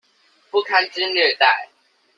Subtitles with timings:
[0.49, 1.69] 不堪之虐待